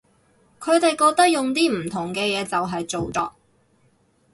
[0.59, 3.33] 佢哋覺得用啲唔同嘅嘢就係造作